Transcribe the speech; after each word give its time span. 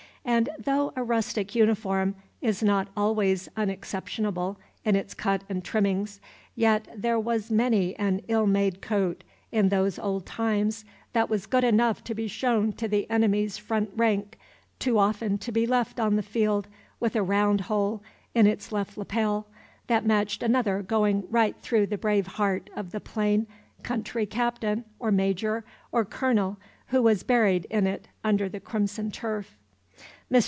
And 0.23 0.49
though 0.59 0.93
a 0.95 1.03
rustic 1.03 1.55
uniform 1.55 2.13
is 2.43 2.61
not 2.61 2.89
always 2.95 3.49
unexceptionable 3.57 4.59
in 4.85 4.95
its 4.95 5.15
cut 5.15 5.43
and 5.49 5.65
trimmings, 5.65 6.21
yet 6.55 6.87
there 6.95 7.19
was 7.19 7.49
many 7.49 7.95
an 7.95 8.21
ill 8.27 8.45
made 8.45 8.83
coat 8.83 9.23
in 9.51 9.69
those 9.69 9.97
old 9.97 10.27
times 10.27 10.85
that 11.13 11.27
was 11.27 11.47
good 11.47 11.63
enough 11.63 12.03
to 12.03 12.13
be 12.13 12.27
shown 12.27 12.71
to 12.73 12.87
the 12.87 13.09
enemy's 13.09 13.57
front 13.57 13.89
rank 13.95 14.37
too 14.77 14.99
often 14.99 15.39
to 15.39 15.51
be 15.51 15.65
left 15.65 15.99
on 15.99 16.17
the 16.17 16.23
field 16.23 16.67
with 16.99 17.15
a 17.15 17.23
round 17.23 17.61
hole 17.61 18.03
in 18.35 18.45
its 18.45 18.71
left 18.71 18.99
lapel 18.99 19.47
that 19.87 20.05
matched 20.05 20.43
another 20.43 20.83
going 20.83 21.23
right 21.31 21.55
through 21.63 21.87
the 21.87 21.97
brave 21.97 22.27
heart 22.27 22.69
of 22.75 22.91
the 22.91 23.01
plain 23.01 23.47
country 23.81 24.27
captain 24.27 24.85
or 24.99 25.11
major 25.11 25.65
or 25.91 26.05
colonel 26.05 26.57
who 26.89 27.01
was 27.01 27.23
buried 27.23 27.65
in 27.71 27.87
it 27.87 28.07
under 28.23 28.47
the 28.47 28.59
crimson 28.59 29.09
turf. 29.09 29.57
Mr. 29.57 29.57